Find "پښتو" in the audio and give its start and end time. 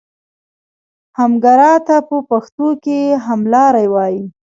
2.29-2.67